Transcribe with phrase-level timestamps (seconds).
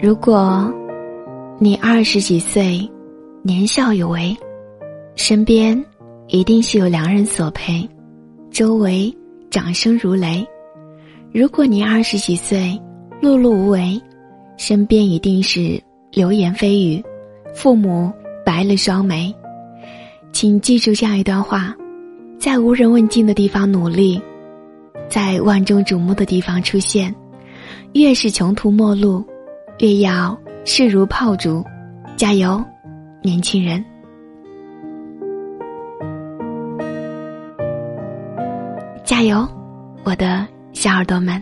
[0.00, 0.72] 如果
[1.58, 2.88] 你二十几岁，
[3.42, 4.36] 年少有为，
[5.16, 5.84] 身边
[6.28, 7.84] 一定是有良人所陪，
[8.48, 9.12] 周围
[9.50, 10.46] 掌声如雷；
[11.32, 12.80] 如果你二十几岁，
[13.20, 14.00] 碌碌无为，
[14.56, 17.04] 身边一定是流言蜚语，
[17.52, 18.12] 父母
[18.46, 19.34] 白了双眉。
[20.32, 21.74] 请记住这样一段话：
[22.38, 24.22] 在无人问津的地方努力，
[25.08, 27.12] 在万众瞩目的地方出现，
[27.94, 29.24] 越是穷途末路。
[29.80, 31.64] 越要势如炮竹，
[32.16, 32.60] 加油，
[33.22, 33.84] 年轻人！
[39.04, 39.46] 加油，
[40.02, 41.40] 我的小耳朵们！